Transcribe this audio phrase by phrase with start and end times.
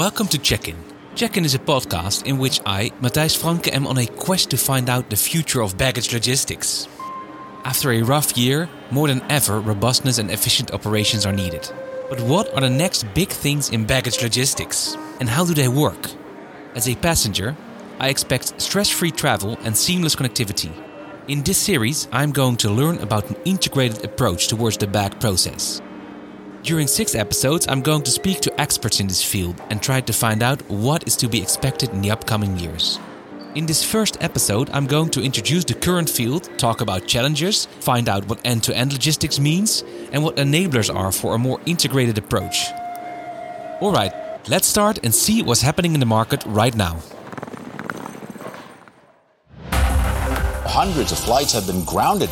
[0.00, 0.76] Welcome to Check In.
[1.14, 4.56] Check In is a podcast in which I, Mattijs Franken, am on a quest to
[4.56, 6.88] find out the future of baggage logistics.
[7.66, 11.70] After a rough year, more than ever, robustness and efficient operations are needed.
[12.08, 14.96] But what are the next big things in baggage logistics?
[15.20, 16.08] And how do they work?
[16.74, 17.54] As a passenger,
[17.98, 20.72] I expect stress free travel and seamless connectivity.
[21.28, 25.82] In this series, I'm going to learn about an integrated approach towards the bag process.
[26.62, 30.12] During six episodes, I'm going to speak to experts in this field and try to
[30.12, 32.98] find out what is to be expected in the upcoming years.
[33.54, 38.10] In this first episode, I'm going to introduce the current field, talk about challenges, find
[38.10, 42.18] out what end to end logistics means, and what enablers are for a more integrated
[42.18, 42.70] approach.
[43.80, 44.12] Alright,
[44.50, 47.00] let's start and see what's happening in the market right now.
[50.66, 52.30] Hundreds of flights have been grounded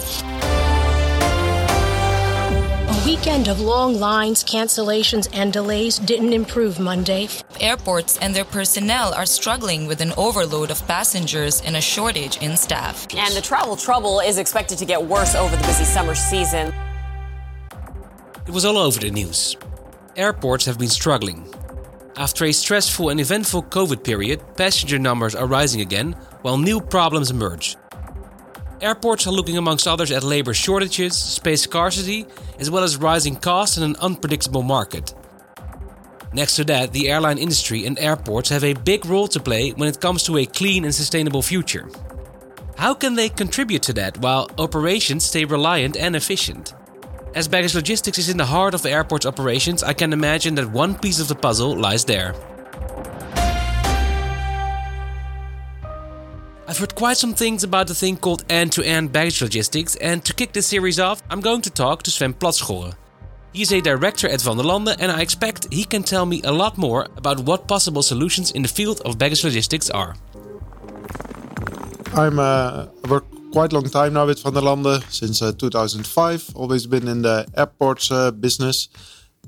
[3.19, 7.28] weekend of long lines, cancellations, and delays didn't improve Monday.
[7.61, 12.56] Airports and their personnel are struggling with an overload of passengers and a shortage in
[12.56, 13.08] staff.
[13.16, 16.72] And the travel trouble is expected to get worse over the busy summer season.
[18.46, 19.56] It was all over the news.
[20.14, 21.52] Airports have been struggling.
[22.16, 27.33] After a stressful and eventful COVID period, passenger numbers are rising again, while new problems
[27.33, 27.77] emerge.
[28.80, 32.26] Airports are looking, amongst others, at labor shortages, space scarcity,
[32.60, 35.14] as well as rising costs and an unpredictable market.
[36.32, 39.88] Next to that, the airline industry and airports have a big role to play when
[39.88, 41.88] it comes to a clean and sustainable future.
[42.76, 46.74] How can they contribute to that while operations stay reliant and efficient?
[47.34, 50.70] As baggage logistics is in the heart of the airport's operations, I can imagine that
[50.70, 52.34] one piece of the puzzle lies there.
[56.69, 60.52] I've heard quite some things about the thing called end-to-end baggage logistics, and to kick
[60.52, 62.92] this series off, I'm going to talk to Sven Platschorre.
[63.55, 66.77] He is a director at Vanderlande, and I expect he can tell me a lot
[66.77, 70.14] more about what possible solutions in the field of baggage logistics are.
[72.12, 76.55] I'm uh, work quite a long time now with Vanderlande since uh, 2005.
[76.55, 78.90] Always been in the airports uh, business,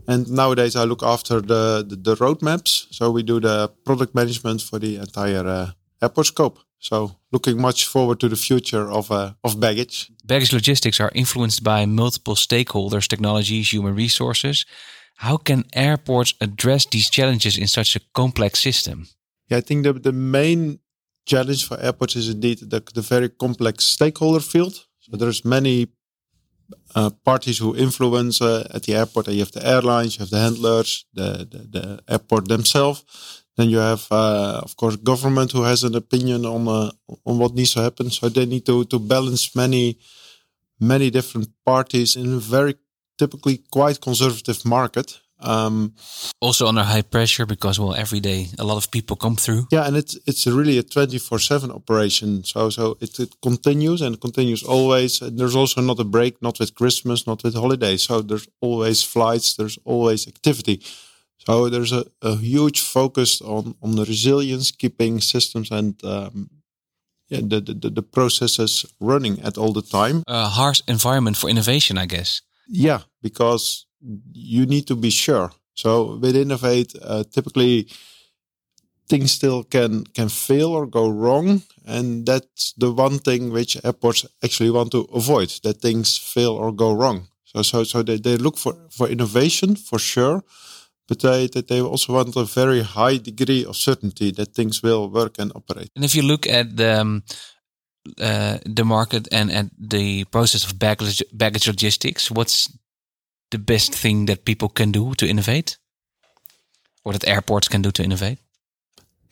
[0.08, 2.87] and nowadays I look after the, the the roadmaps.
[2.94, 6.58] So we do the product management for the entire uh, airport scope.
[6.80, 10.10] So looking much forward to the future of uh, of baggage.
[10.24, 14.64] Baggage logistics are influenced by multiple stakeholders, technologies, human resources.
[15.16, 19.06] How can airports address these challenges in such a complex system?
[19.50, 20.78] Yeah, I think the the main
[21.24, 24.86] challenge for airports is indeed the, the very complex stakeholder field.
[25.00, 25.88] So there's many
[26.94, 29.28] uh, parties who influence uh, at the airport.
[29.28, 33.04] You have the airlines, you have the handlers, the, the, the airport themselves.
[33.56, 36.91] Then you have, uh, of course, government who has an opinion on uh,
[37.25, 38.11] on what needs to happen.
[38.11, 39.99] So they need to to balance many
[40.78, 42.75] many different parties in a very
[43.19, 45.21] typically quite conservative market.
[45.43, 45.94] Um,
[46.41, 49.67] also under high pressure because well every day a lot of people come through.
[49.72, 52.44] Yeah, and it's it's really a twenty four seven operation.
[52.44, 55.22] So so it, it continues and continues always.
[55.22, 58.03] And there's also not a break, not with Christmas, not with holidays.
[58.03, 59.55] So there's always flights.
[59.55, 60.82] There's always activity.
[61.46, 66.50] So there's a, a huge focus on on the resilience, keeping systems and um,
[67.28, 70.22] yeah, the, the the processes running at all the time.
[70.26, 72.42] A harsh environment for innovation, I guess.
[72.68, 73.86] Yeah, because
[74.32, 75.50] you need to be sure.
[75.74, 77.88] So with innovate, uh, typically
[79.08, 84.26] things still can can fail or go wrong, and that's the one thing which airports
[84.42, 87.28] actually want to avoid: that things fail or go wrong.
[87.44, 90.42] So so so they, they look for for innovation for sure
[91.10, 95.41] but they, they also want a very high degree of certainty that things will work
[95.41, 95.91] and operate.
[95.97, 97.25] And if you look at the um,
[98.21, 102.69] uh, the market and at the process of baggage, baggage logistics, what's
[103.50, 105.78] the best thing that people can do to innovate,
[107.04, 108.38] or that airports can do to innovate?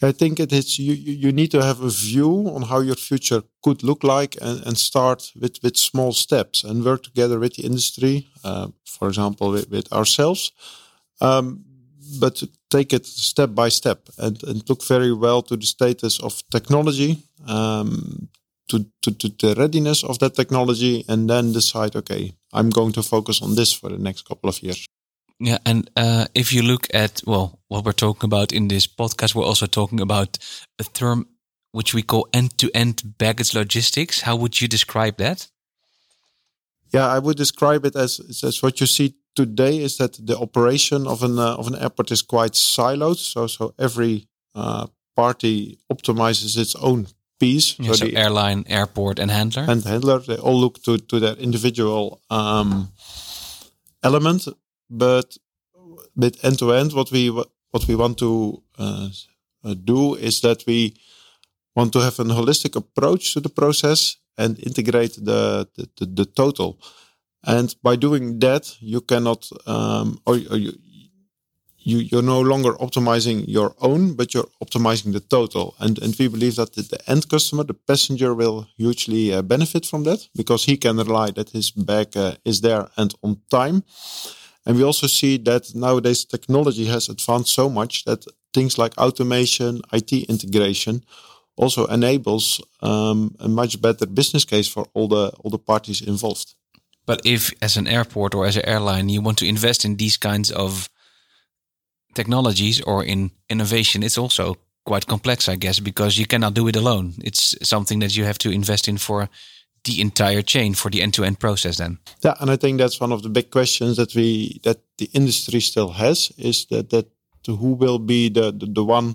[0.02, 3.42] I think it is you, you need to have a view on how your future
[3.62, 7.62] could look like and, and start with, with small steps and work together with the
[7.62, 10.52] industry, uh, for example, with, with ourselves.
[11.20, 11.64] Um,
[12.20, 16.42] but take it step by step and, and look very well to the status of
[16.50, 18.28] technology, um,
[18.68, 23.02] to, to, to the readiness of that technology, and then decide, okay, I'm going to
[23.02, 24.86] focus on this for the next couple of years.
[25.40, 29.34] Yeah, and uh, if you look at well, what we're talking about in this podcast,
[29.34, 30.38] we're also talking about
[30.78, 31.28] a term
[31.70, 34.22] which we call end-to-end baggage logistics.
[34.22, 35.48] How would you describe that?
[36.92, 41.06] Yeah, I would describe it as as what you see today is that the operation
[41.06, 43.18] of an uh, of an airport is quite siloed.
[43.18, 44.86] So so every uh,
[45.16, 47.06] party optimizes its own
[47.38, 47.78] piece.
[47.78, 49.64] Yeah, so, so the airline, airport, and handler.
[49.68, 52.92] And handler, they all look to to their individual um,
[54.02, 54.48] element.
[54.90, 55.36] But
[56.16, 57.30] with end to end, what we
[57.70, 59.08] what we want to uh,
[59.64, 60.94] uh, do is that we
[61.74, 66.24] want to have a holistic approach to the process and integrate the the, the, the
[66.24, 66.78] total.
[67.44, 70.72] And by doing that, you cannot, um, or, or you,
[71.78, 75.74] you you're no longer optimizing your own, but you're optimizing the total.
[75.78, 79.86] And and we believe that the, the end customer, the passenger, will hugely uh, benefit
[79.86, 83.84] from that because he can rely that his bag uh, is there and on time.
[84.66, 89.80] And we also see that nowadays technology has advanced so much that things like automation,
[89.92, 91.04] IT integration,
[91.56, 96.54] also enables um, a much better business case for all the all the parties involved.
[97.08, 100.18] But if, as an airport or as an airline, you want to invest in these
[100.18, 100.90] kinds of
[102.14, 106.76] technologies or in innovation, it's also quite complex, I guess, because you cannot do it
[106.76, 107.14] alone.
[107.24, 109.28] It's something that you have to invest in for
[109.84, 111.78] the entire chain, for the end-to-end process.
[111.78, 115.08] Then, yeah, and I think that's one of the big questions that we that the
[115.14, 117.06] industry still has is that that
[117.46, 119.14] who will be the the, the one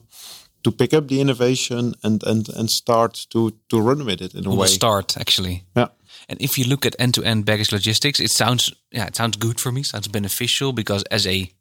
[0.63, 4.46] to pick up the innovation and and and start to to run with it in
[4.46, 4.68] a who way.
[4.68, 5.63] start actually.
[5.75, 5.89] Yeah.
[6.30, 9.71] And if you look at end-to-end baggage logistics, it sounds yeah, it sounds good for
[9.71, 9.83] me.
[9.83, 11.51] Sounds beneficial because as a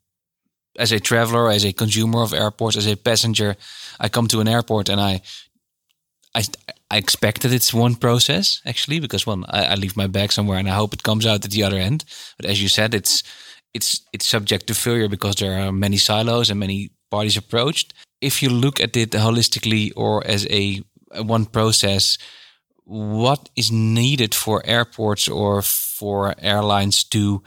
[0.77, 3.55] as a traveler, as a consumer of airports, as a passenger,
[3.99, 5.21] I come to an airport and I
[6.35, 6.43] I
[6.89, 10.59] I expect that it's one process actually because one I, I leave my bag somewhere
[10.59, 12.05] and I hope it comes out at the other end.
[12.37, 13.23] But as you said, it's
[13.73, 17.93] it's it's subject to failure because there are many silos and many parties approached.
[18.21, 22.17] If you look at it holistically or as a, a one process,
[22.85, 27.41] what is needed for airports or for airlines to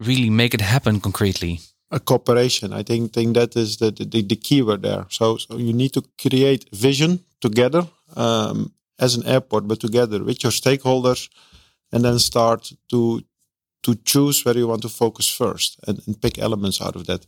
[0.00, 1.60] really make it happen concretely?
[1.90, 2.72] A cooperation.
[2.72, 5.06] I think think that is the the, the keyword there.
[5.08, 10.42] So, so you need to create vision together um, as an airport, but together with
[10.42, 11.28] your stakeholders,
[11.92, 13.22] and then start to
[13.82, 17.26] to choose where you want to focus first and, and pick elements out of that.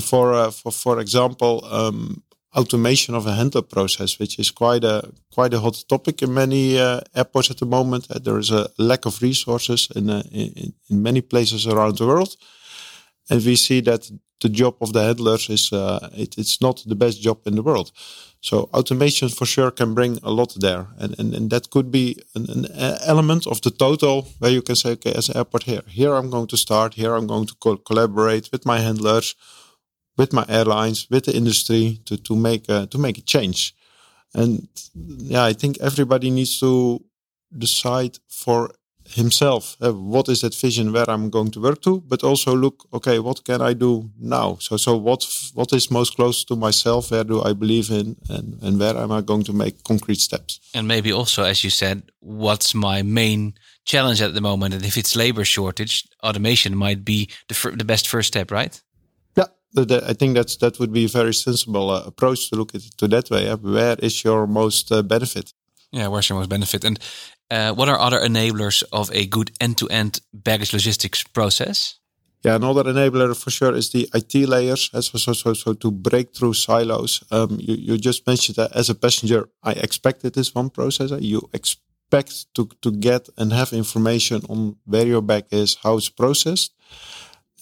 [0.00, 2.22] For uh, for for example, um,
[2.54, 6.78] automation of a handler process, which is quite a quite a hot topic in many
[6.78, 8.10] uh, airports at the moment.
[8.10, 12.06] Uh, there is a lack of resources in, uh, in, in many places around the
[12.06, 12.36] world,
[13.30, 14.10] and we see that
[14.40, 17.62] the job of the handlers is uh, it, it's not the best job in the
[17.62, 17.92] world.
[18.40, 22.16] So automation for sure can bring a lot there, and and, and that could be
[22.34, 22.66] an, an
[23.06, 26.30] element of the total where you can say, okay, as an airport here, here I'm
[26.30, 29.34] going to start, here I'm going to co collaborate with my handlers
[30.18, 33.74] with my airlines, with the industry to to make a, to make a change.
[34.34, 37.02] And yeah, I think everybody needs to
[37.56, 38.70] decide for
[39.10, 42.86] himself uh, what is that vision where I'm going to work to, but also look,
[42.92, 44.58] okay, what can I do now?
[44.60, 47.10] So so what what is most close to myself?
[47.10, 50.60] Where do I believe in, and and where am I going to make concrete steps?
[50.74, 53.54] And maybe also, as you said, what's my main
[53.84, 54.74] challenge at the moment?
[54.74, 58.80] And if it's labor shortage, automation might be the the best first step, right?
[59.76, 62.96] I think that's that would be a very sensible uh, approach to look at it
[62.98, 63.54] to that way.
[63.54, 65.52] Where is your most uh, benefit?
[65.92, 66.84] Yeah, where's your most benefit?
[66.84, 66.98] And
[67.50, 71.98] uh, what are other enablers of a good end-to-end baggage logistics process?
[72.44, 74.90] Yeah, another enabler for sure is the IT layers.
[74.92, 77.24] So, so, so, so to break through silos.
[77.30, 81.20] Um, you, you just mentioned that as a passenger, I expected this one processor.
[81.20, 86.08] You expect to, to get and have information on where your bag is, how it's
[86.08, 86.72] processed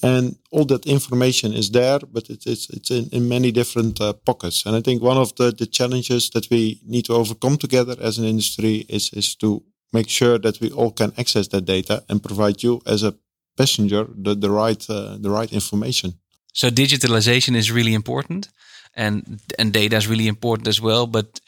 [0.03, 4.13] and all that information is there, but it, it's it's in, in many different uh,
[4.13, 4.67] pockets.
[4.67, 8.19] And I think one of the, the challenges that we need to overcome together as
[8.19, 9.63] an industry is is to
[9.93, 13.15] make sure that we all can access that data and provide you as a
[13.57, 16.15] passenger the the right uh, the right information.
[16.53, 18.49] So digitalization is really important,
[18.95, 21.07] and and data is really important as well.
[21.07, 21.41] But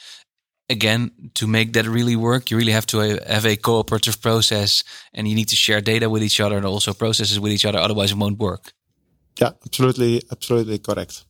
[0.69, 4.85] again, to make that really work, you really have to have a cooperative process
[5.15, 7.79] and you need to share data with each other and also processes with each other.
[7.79, 8.73] Otherwise, it won't work.
[9.41, 11.25] Yeah, absolutely, absolutely correct.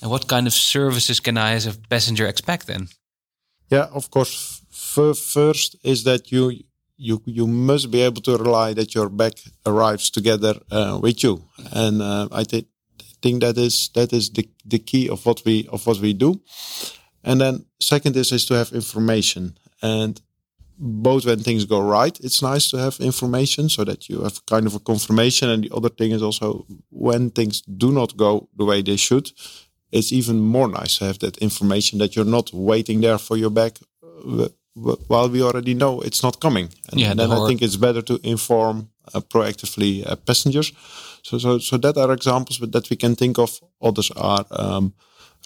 [0.00, 2.88] And what kind of services can I, as a passenger, expect then?
[3.70, 4.60] Yeah, of course.
[4.70, 6.52] first is that you
[6.96, 9.32] you you must be able to rely that your bag
[9.64, 12.66] arrives together uh, with you, and uh, I th-
[13.22, 16.40] think that is that is the the key of what we of what we do.
[17.24, 19.56] And then second is is to have information.
[19.80, 20.20] And
[20.78, 24.66] both when things go right, it's nice to have information so that you have kind
[24.66, 25.48] of a confirmation.
[25.48, 29.30] And the other thing is also when things do not go the way they should,
[29.92, 33.50] it's even more nice to have that information that you're not waiting there for your
[33.50, 36.70] bag uh, while we already know it's not coming.
[36.90, 40.72] And yeah, then I think it's better to inform uh, proactively uh, passengers.
[41.22, 43.60] So, so, so that are examples but that we can think of.
[43.82, 44.94] Others are um,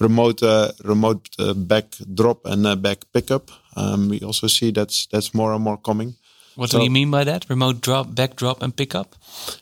[0.00, 1.84] remote uh, remote uh, bag
[2.14, 3.50] drop and uh, bag pickup.
[3.76, 6.16] Um, we also see that's that's more and more coming.
[6.56, 7.44] What so, do you mean by that?
[7.50, 9.14] Remote drop, bag drop, and pick up?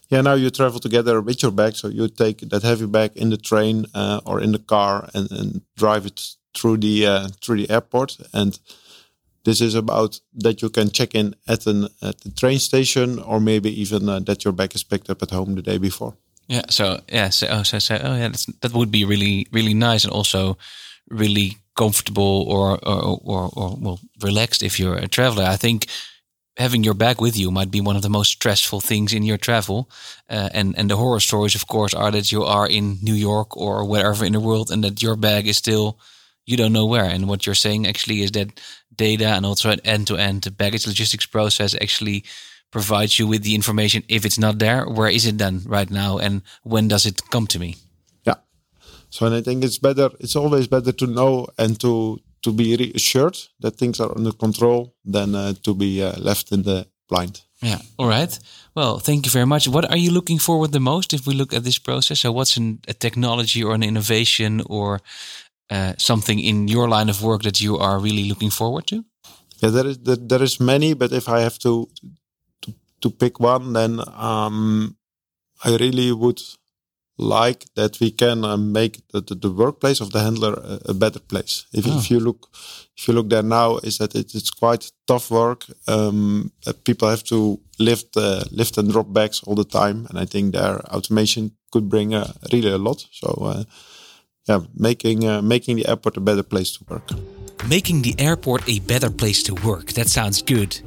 [0.08, 1.74] Yeah, now you travel together with your bag.
[1.74, 5.30] So you take that heavy bag in the train uh, or in the car and,
[5.32, 6.20] and drive it
[6.56, 8.16] through the uh, through the airport.
[8.32, 8.58] And
[9.44, 13.40] this is about that you can check in at an at the train station, or
[13.40, 16.16] maybe even uh, that your bag is picked up at home the day before.
[16.48, 16.62] Yeah.
[16.68, 17.30] So yeah.
[17.30, 18.32] So oh, so, so oh yeah.
[18.60, 20.58] that would be really really nice and also
[21.08, 25.44] really comfortable or or, or or well relaxed if you're a traveler.
[25.44, 25.86] I think
[26.56, 29.38] having your bag with you might be one of the most stressful things in your
[29.38, 29.88] travel.
[30.30, 33.56] Uh, and and the horror stories, of course, are that you are in New York
[33.56, 35.98] or wherever in the world, and that your bag is still
[36.46, 37.04] you don't know where.
[37.06, 38.60] And what you're saying actually is that
[38.94, 42.24] data and also an end-to-end baggage logistics process actually
[42.74, 44.02] provides you with the information.
[44.08, 47.46] If it's not there, where is it then right now, and when does it come
[47.46, 47.76] to me?
[48.26, 48.38] Yeah.
[49.10, 50.10] So, and I think it's better.
[50.18, 54.80] It's always better to know and to to be reassured that things are under control
[55.14, 57.40] than uh, to be uh, left in the blind.
[57.62, 57.80] Yeah.
[57.96, 58.38] All right.
[58.74, 59.68] Well, thank you very much.
[59.68, 62.20] What are you looking forward the most if we look at this process?
[62.20, 65.00] So, what's an, a technology or an innovation or
[65.70, 68.96] uh, something in your line of work that you are really looking forward to?
[69.62, 71.88] Yeah, there is there, there is many, but if I have to
[73.04, 74.96] to, to pick one, then um,
[75.64, 76.40] I really would
[77.16, 80.94] like that we can uh, make the, the, the, workplace of the handler a, a
[80.94, 81.66] better place.
[81.72, 81.98] If, oh.
[81.98, 82.48] if, you look,
[82.96, 85.64] if you look there now, is that it, it's quite tough work.
[85.86, 86.50] Um,
[86.84, 90.54] people have to lift, uh, lift and drop bags all the time, and I think
[90.54, 93.06] their automation could bring uh, really a lot.
[93.12, 93.64] So, uh,
[94.48, 97.10] yeah, making uh, making the airport a better place to work.
[97.68, 99.92] Making the airport a better place to work.
[99.92, 100.80] That sounds good.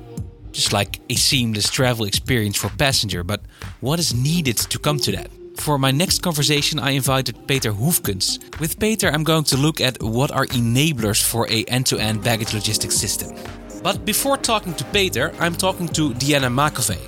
[0.57, 3.41] Just like a seamless travel experience for passenger, but
[3.79, 5.29] what is needed to come to that?
[5.57, 8.39] For my next conversation, I invited Peter Hoefkens.
[8.59, 12.95] With Peter, I'm going to look at what are enablers for a end-to-end baggage logistics
[12.95, 13.35] system.
[13.83, 17.07] But before talking to Peter, I'm talking to Diana Macovei.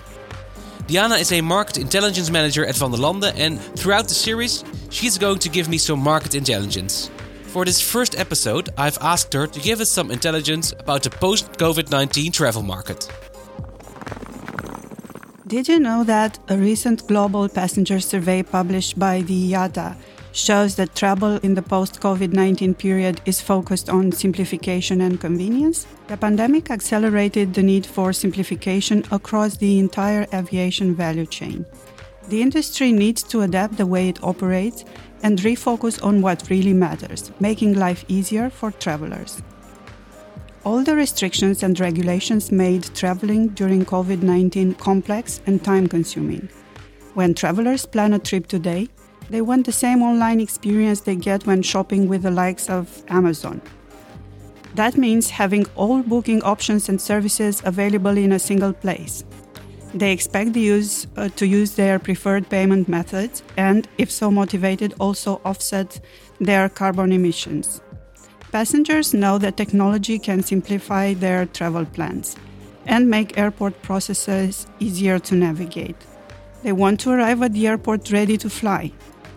[0.86, 5.50] Diana is a market intelligence manager at Vanderlande, and throughout the series, she's going to
[5.50, 7.10] give me some market intelligence.
[7.48, 11.53] For this first episode, I've asked her to give us some intelligence about the post
[11.53, 13.10] COVID 19 travel market.
[15.50, 19.96] Did you know that a recent global passenger survey published by the IATA
[20.32, 25.88] shows that travel in the post COVID 19 period is focused on simplification and convenience?
[26.08, 31.65] The pandemic accelerated the need for simplification across the entire aviation value chain.
[32.27, 34.86] The industry needs to adapt the way it operates
[35.24, 39.41] and refocus on what really matters, making life easier for travelers.
[40.66, 46.50] All the restrictions and regulations made traveling during COVID 19 complex and time consuming.
[47.13, 48.89] When travelers plan a trip today,
[49.30, 53.62] they want the same online experience they get when shopping with the likes of Amazon.
[54.75, 59.24] That means having all booking options and services available in a single place.
[59.94, 64.94] They expect the use, uh, to use their preferred payment methods and, if so motivated,
[65.00, 66.00] also offset
[66.39, 67.82] their carbon emissions.
[68.51, 72.36] Passengers know that technology can simplify their travel plans
[72.88, 75.96] and make airport processes easier to navigate.
[76.63, 78.91] They want to arrive at the airport ready to fly.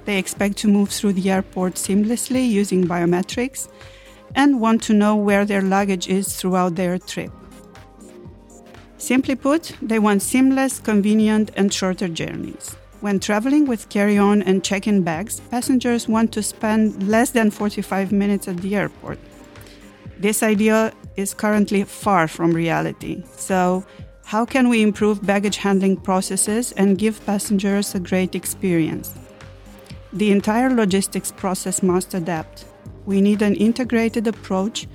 [0.07, 3.69] They expect to move through the airport seamlessly using biometrics
[4.35, 7.31] and want to know where their luggage is throughout their trip.
[8.97, 12.77] Simply put, they want seamless, convenient, and shorter journeys.
[13.03, 17.51] When traveling with carry on and check in bags, passengers want to spend less than
[17.51, 19.19] 45 minutes at the airport.
[20.21, 23.25] This idea is currently far from reality.
[23.35, 23.85] So,
[24.25, 29.13] how can we improve baggage handling processes and give passengers a great experience?
[30.13, 32.67] The entire logistics process must adapt.
[33.05, 34.87] We need an integrated approach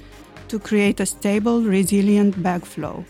[0.48, 3.04] to create a stable, resilient bag flow.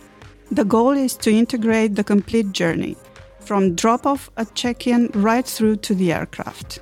[0.49, 2.97] The goal is to integrate the complete journey
[3.47, 6.79] from drop off at check in right through to the aircraft.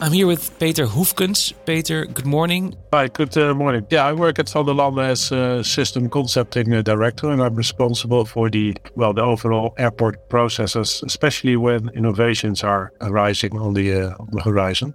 [0.00, 1.52] I'm here with Peter Hoefkens.
[1.66, 2.74] Peter, good morning.
[2.92, 3.86] Hi, good uh, morning.
[3.90, 8.50] Yeah, I work at Vanderlande as a system concepting uh, director, and I'm responsible for
[8.50, 14.28] the well, the overall airport processes, especially when innovations are arising on the, uh, on
[14.32, 14.94] the horizon.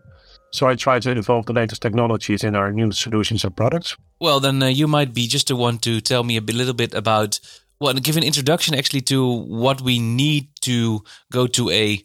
[0.51, 3.95] So I try to involve the latest technologies in our new solutions and products.
[4.19, 6.93] Well, then uh, you might be just the one to tell me a little bit
[6.93, 7.39] about
[7.79, 12.03] well, and give an introduction actually to what we need to go to a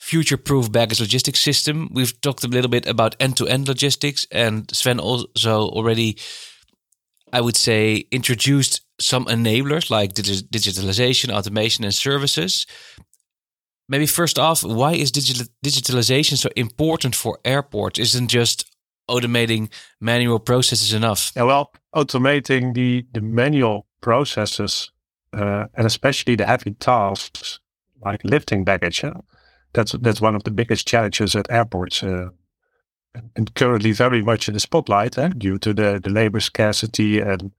[0.00, 1.88] future-proof baggage logistics system.
[1.92, 6.18] We've talked a little bit about end-to-end logistics, and Sven also already,
[7.32, 12.66] I would say, introduced some enablers like digitalization, automation, and services.
[13.88, 17.98] Maybe first off, why is digital digitalization so important for airports?
[17.98, 18.64] Isn't just
[19.08, 21.30] automating manual processes enough?
[21.36, 24.90] Yeah, well, automating the, the manual processes
[25.32, 27.60] uh, and especially the heavy tasks
[28.04, 29.04] like lifting baggage.
[29.72, 32.28] That's that's one of the biggest challenges at airports, uh,
[33.36, 37.52] and currently very much in the spotlight eh, due to the, the labor scarcity and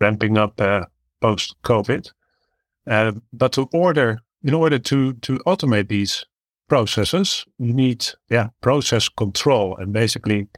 [0.00, 0.84] ramping up uh,
[1.20, 2.10] post COVID.
[2.86, 6.26] Uh, but to order, in order to to automate these
[6.68, 10.48] processes, you need yeah process control and basically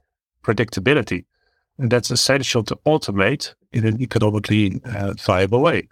[0.42, 1.24] predictability,
[1.78, 5.88] and that's essential to automate in an economically uh, viable way.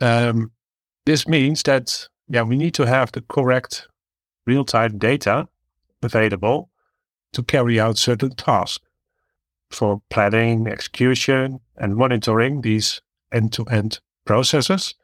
[0.00, 0.52] Um,
[1.06, 3.88] this means that yeah we need to have the correct
[4.46, 5.48] real time data
[6.02, 6.70] available
[7.32, 8.84] to carry out certain tasks
[9.70, 13.00] for planning, execution, and monitoring these
[13.32, 14.94] end to end processes.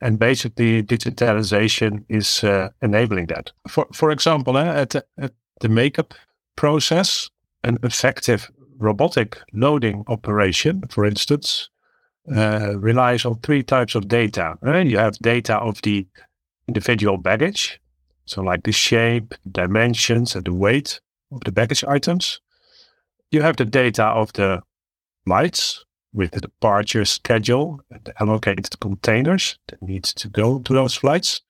[0.00, 3.52] And basically, digitalization is uh, enabling that.
[3.68, 6.14] For, for example, uh, at, the, at the makeup
[6.56, 7.30] process,
[7.64, 11.70] an effective robotic loading operation, for instance,
[12.30, 14.56] uh, relies on three types of data.
[14.60, 14.86] Right?
[14.86, 16.06] You have data of the
[16.68, 17.80] individual baggage,
[18.24, 21.00] so like the shape, dimensions, and the weight
[21.32, 22.40] of the baggage items.
[23.30, 24.62] You have the data of the
[25.24, 30.94] flights with the departure schedule and the allocated containers that need to go to those
[30.94, 31.40] flights.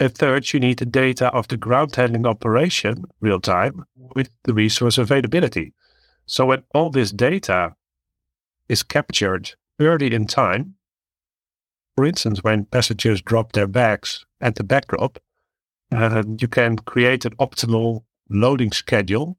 [0.00, 4.54] And third, you need the data of the ground handling operation real time with the
[4.54, 5.72] resource availability.
[6.26, 7.74] So when all this data
[8.68, 10.74] is captured early in time,
[11.96, 15.18] for instance, when passengers drop their bags at the bag drop,
[15.90, 19.36] uh, you can create an optimal loading schedule.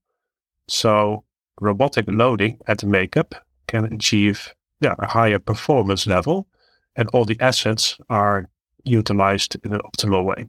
[0.67, 1.24] So
[1.62, 3.36] robotic loading at the makeup
[3.67, 6.48] can achieve yeah, a higher performance level
[6.96, 8.50] and all the assets are
[8.84, 10.48] utilized in an optimal way.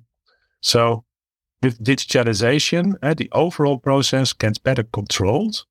[0.61, 1.05] So
[1.63, 5.65] with digitalization, uh, the overall process gets better controlled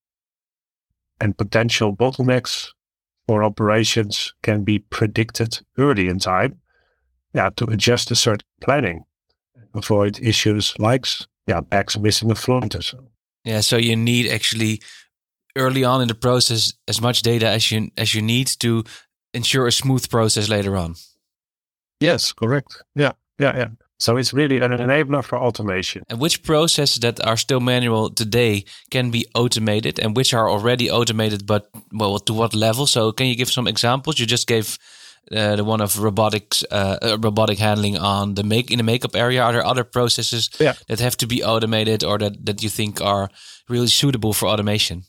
[1.20, 2.70] and potential bottlenecks
[3.30, 6.60] for operations can be predicted early in time
[7.36, 9.04] yeah, to adjust a certain planning,
[9.76, 11.06] avoid issues like
[11.46, 12.98] yeah, bags missing a flight or so.
[13.44, 14.82] Yeah, so you need actually
[15.56, 18.84] early on in the process as much data as you as you need to
[19.36, 20.96] ensure a smooth process later on.
[22.00, 22.82] Yes, correct.
[22.96, 23.68] Yeah, yeah, yeah.
[24.00, 26.04] So it's really an enabler for automation.
[26.10, 30.90] And which processes that are still manual today can be automated and which are already
[30.90, 32.88] automated, but well, to what level?
[32.88, 34.18] So can you give some examples?
[34.18, 34.78] You just gave
[35.36, 39.16] uh, the one of robotics, uh, uh, robotic handling on the make in the makeup
[39.16, 39.44] area.
[39.44, 40.74] Are there other processes yeah.
[40.88, 43.30] that have to be automated or that, that you think are
[43.68, 45.04] really suitable for automation?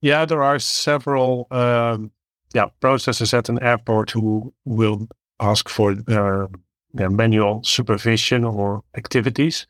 [0.00, 2.10] Yeah, there are several um,
[2.54, 6.46] yeah processes at an airport who will ask for uh,
[6.94, 9.66] yeah, manual supervision or activities.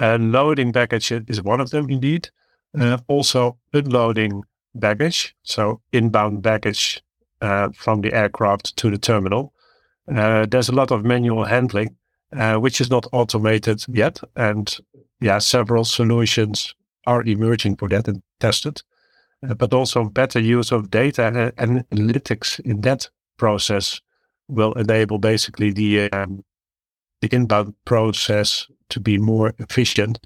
[0.00, 2.30] Loading baggage is one of them, indeed.
[2.78, 4.42] Uh, also, unloading
[4.74, 7.02] baggage, so inbound baggage
[7.40, 9.52] uh, from the aircraft to the terminal.
[10.12, 11.96] Uh, there's a lot of manual handling,
[12.36, 14.78] uh, which is not automated yet, and
[15.20, 16.74] yeah, several solutions
[17.06, 18.82] are emerging for that and tested.
[19.48, 24.00] Uh, but also better use of data and analytics in that process
[24.48, 26.42] will enable basically the um,
[27.24, 30.18] the inbound process to be more efficient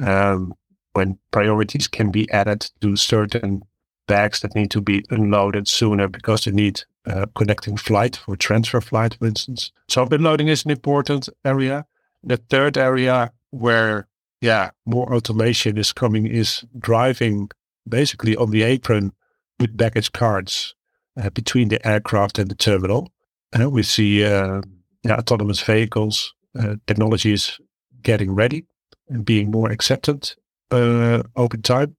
[0.00, 0.52] um,
[0.92, 3.62] when priorities can be added to certain
[4.08, 8.80] bags that need to be unloaded sooner because they need a connecting flight for transfer
[8.80, 9.70] flight, for instance.
[9.88, 11.86] So unloading is an important area.
[12.24, 14.08] The third area where,
[14.40, 17.50] yeah, more automation is coming is driving
[17.88, 19.12] basically on the apron
[19.60, 20.74] with baggage carts
[21.16, 23.12] uh, between the aircraft and the terminal.
[23.52, 24.62] And uh, we see uh,
[25.04, 27.58] yeah, autonomous vehicles uh, technology is
[28.02, 28.64] getting ready
[29.08, 30.34] and being more accepted
[30.70, 31.96] uh, over time.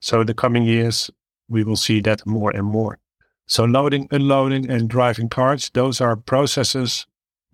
[0.00, 1.10] So in the coming years,
[1.48, 2.98] we will see that more and more.
[3.46, 7.06] So loading, unloading, and driving cars, those are processes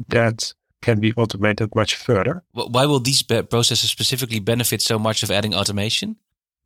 [0.08, 2.42] that can be automated much further.
[2.52, 6.16] Why will these processes specifically benefit so much of adding automation?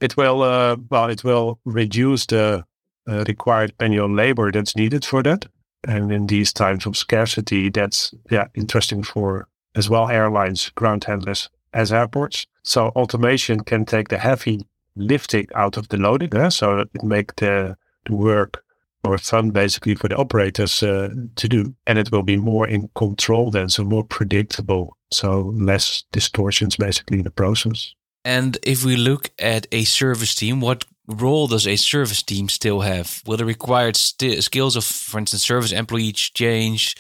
[0.01, 2.65] It will, uh, well, it will reduce the
[3.09, 5.47] uh, required manual labor that's needed for that.
[5.87, 11.51] And in these times of scarcity, that's yeah interesting for as well airlines, ground handlers,
[11.73, 12.47] as airports.
[12.63, 17.37] So automation can take the heavy lifting out of the loading, uh, so it make
[17.37, 18.65] the, the work
[19.05, 22.89] more fun basically for the operators uh, to do, and it will be more in
[22.95, 27.95] control then, so more predictable, so less distortions basically in the process.
[28.25, 32.81] And if we look at a service team, what role does a service team still
[32.81, 33.23] have?
[33.27, 36.95] Will the required st- skills of, for instance, service employees change?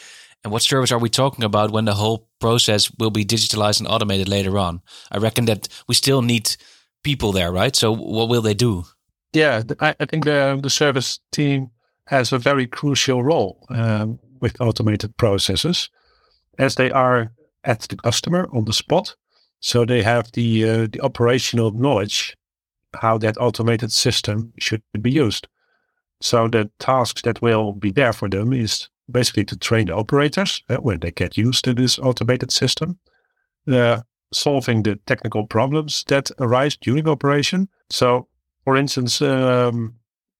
[0.44, 3.88] And what service are we talking about when the whole process will be digitalized and
[3.88, 4.80] automated later on?
[5.10, 6.56] I reckon that we still need
[7.02, 7.74] people there, right?
[7.74, 8.84] So what will they do?
[9.32, 11.70] Yeah, I, I think the the service team
[12.06, 13.66] has a very crucial role.
[13.70, 15.90] Um, with automated processes
[16.58, 17.32] as they are
[17.64, 19.14] at the customer on the spot.
[19.60, 22.36] So they have the, uh, the operational knowledge
[23.00, 25.48] how that automated system should be used.
[26.20, 30.62] So the tasks that will be there for them is basically to train the operators
[30.68, 32.98] uh, when they get used to this automated system,
[33.70, 34.00] uh,
[34.32, 37.68] solving the technical problems that arise during operation.
[37.90, 38.28] So,
[38.64, 39.94] for instance, um,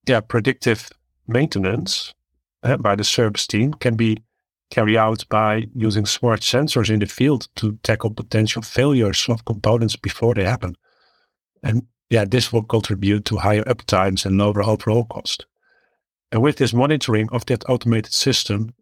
[0.07, 0.89] yeah, predictive
[1.27, 2.13] maintenance
[2.63, 4.17] uh, by the service team can be
[4.69, 9.95] carried out by using smart sensors in the field to tackle potential failures of components
[9.95, 10.75] before they happen.
[11.63, 15.45] And yeah, this will contribute to higher uptimes and lower overall cost.
[16.31, 18.73] And with this monitoring of that automated system,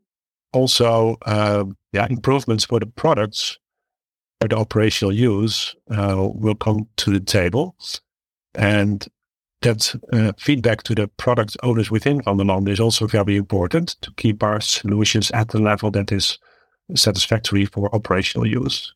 [0.53, 3.59] also uh, yeah, improvements for the products
[4.41, 7.75] or the operational use uh, will come to the table.
[8.55, 9.07] And
[9.61, 14.43] that uh, feedback to the product owners within Vanderlande is also very important to keep
[14.43, 16.37] our solutions at the level that is
[16.95, 18.93] satisfactory for operational use.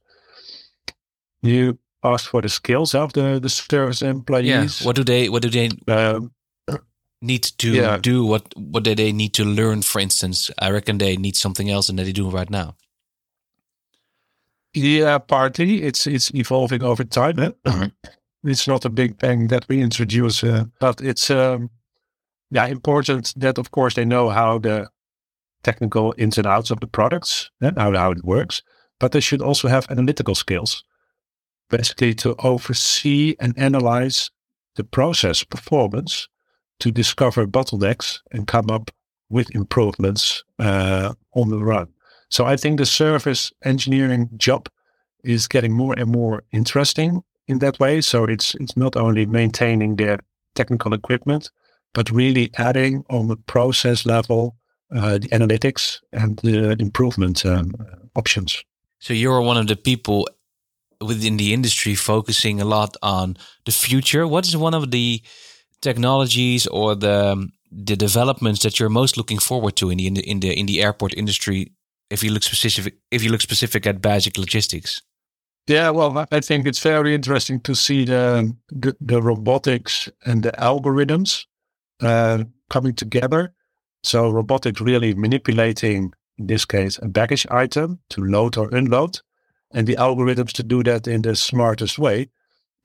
[1.42, 4.82] You asked for the skills of the, the service employees.
[4.82, 4.86] Yeah.
[4.88, 6.32] What do they what do they um,
[7.22, 7.98] need to yeah.
[7.98, 8.26] do?
[8.26, 10.50] What what do they need to learn, for instance?
[10.60, 12.76] I reckon they need something else than they do right now.
[14.74, 15.84] Yeah, partly.
[15.84, 17.40] It's it's evolving over time.
[17.40, 17.52] Eh?
[18.44, 21.70] it's not a big bang that we introduce, uh, but it's um,
[22.52, 24.90] yeah important that of course they know how the
[25.64, 28.62] technical ins and outs of the products and eh, how how it works,
[29.00, 30.84] but they should also have analytical skills,
[31.70, 34.32] basically to oversee and analyze
[34.76, 36.28] the process performance
[36.80, 38.92] to discover bottlenecks and come up
[39.30, 41.88] with improvements uh, on the run.
[42.30, 44.70] So I think the service engineering job
[45.24, 48.02] is getting more and more interesting in that way.
[48.02, 50.20] So it's it's not only maintaining the
[50.56, 51.52] technical equipment,
[51.94, 54.56] but really adding on the process level
[54.96, 57.74] uh, the analytics and the improvement um,
[58.16, 58.64] options.
[59.00, 60.28] So you're one of the people
[61.02, 64.28] within the industry focusing a lot on the future.
[64.28, 65.22] What is one of the
[65.82, 70.30] technologies or the the developments that you're most looking forward to in the in the
[70.30, 71.72] in the, in the airport industry
[72.10, 75.02] if you look specific if you look specific at basic logistics?
[75.68, 80.52] Yeah well i think it's very interesting to see the the, the robotics and the
[80.54, 81.46] algorithms
[82.02, 83.54] uh, coming together.
[84.04, 89.20] So robotics really manipulating in this case a baggage item to load or unload
[89.74, 92.30] and the algorithms to do that in the smartest way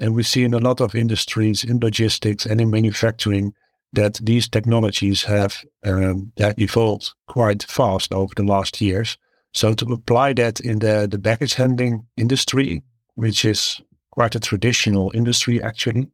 [0.00, 3.54] and we see in a lot of industries, in logistics and in manufacturing,
[3.92, 9.16] that these technologies have um, evolved quite fast over the last years.
[9.52, 12.82] So to apply that in the, the baggage handling industry,
[13.14, 16.08] which is quite a traditional industry actually,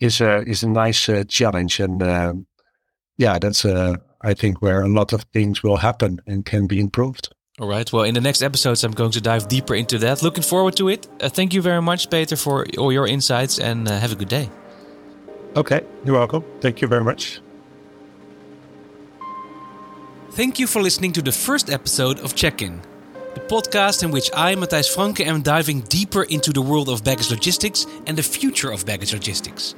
[0.00, 1.78] is a is a nice uh, challenge.
[1.78, 2.34] And uh,
[3.18, 6.80] yeah, that's uh, I think where a lot of things will happen and can be
[6.80, 7.32] improved.
[7.60, 7.92] All right.
[7.92, 10.22] Well, in the next episodes, I'm going to dive deeper into that.
[10.22, 11.06] Looking forward to it.
[11.20, 14.28] Uh, thank you very much, Peter, for all your insights and uh, have a good
[14.28, 14.48] day.
[15.54, 15.82] Okay.
[16.04, 16.44] You're welcome.
[16.60, 17.40] Thank you very much.
[20.30, 22.80] Thank you for listening to the first episode of Check In,
[23.34, 27.30] the podcast in which I, Mattijs Franken, am diving deeper into the world of baggage
[27.30, 29.74] logistics and the future of baggage logistics.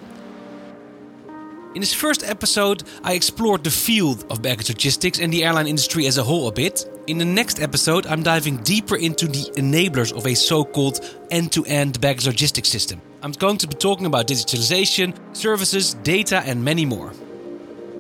[1.75, 6.07] In this first episode, I explored the field of baggage logistics and the airline industry
[6.07, 6.89] as a whole a bit.
[7.07, 11.53] In the next episode, I'm diving deeper into the enablers of a so called end
[11.53, 13.03] to end baggage logistics system.
[13.23, 17.13] I'm going to be talking about digitalization, services, data, and many more.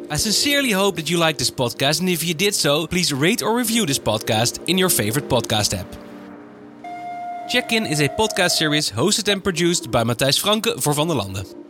[0.08, 3.42] I sincerely hope that you liked this podcast, and if you did so, please rate
[3.42, 5.86] or review this podcast in your favorite podcast app.
[7.50, 11.63] Check In is a podcast series hosted and produced by Mattijs Franken for Vanderlande.